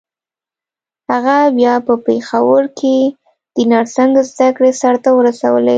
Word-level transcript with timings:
هغه 1.11 1.37
بيا 1.57 1.73
په 1.87 1.93
پېښور 2.05 2.63
کې 2.79 2.97
د 3.55 3.57
نرسنګ 3.71 4.13
زدکړې 4.35 4.71
سرته 4.81 5.09
ورسولې. 5.13 5.69